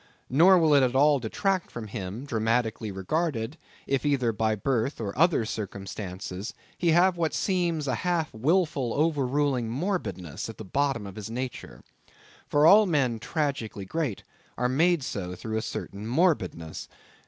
Nor 0.31 0.57
will 0.57 0.73
it 0.73 0.81
at 0.81 0.95
all 0.95 1.19
detract 1.19 1.69
from 1.69 1.85
him, 1.85 2.25
dramatically 2.25 2.91
regarded, 2.91 3.59
if 3.85 4.03
either 4.03 4.31
by 4.31 4.55
birth 4.55 4.99
or 4.99 5.15
other 5.15 5.45
circumstances, 5.45 6.55
he 6.75 6.89
have 6.89 7.17
what 7.17 7.35
seems 7.35 7.87
a 7.87 7.93
half 8.01 8.33
wilful 8.33 8.95
overruling 8.95 9.69
morbidness 9.69 10.49
at 10.49 10.57
the 10.57 10.65
bottom 10.65 11.05
of 11.05 11.17
his 11.17 11.29
nature. 11.29 11.83
For 12.47 12.65
all 12.65 12.87
men 12.87 13.19
tragically 13.19 13.85
great 13.85 14.23
are 14.57 14.67
made 14.67 15.03
so 15.03 15.35
through 15.35 15.57
a 15.57 15.61
certain 15.61 16.07
morbidness. 16.07 16.87